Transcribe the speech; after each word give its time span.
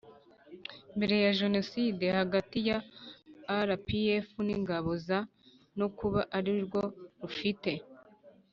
Mbere 0.95 1.15
ya 1.23 1.31
jenoside 1.39 2.05
hagati 2.19 2.57
ya 2.67 2.77
rpf 3.67 4.27
n 4.45 4.47
ingabo 4.57 4.91
za 5.07 5.19
no 5.79 5.87
kuba 5.97 6.21
arirwo 6.37 6.81
rufite 7.21 7.71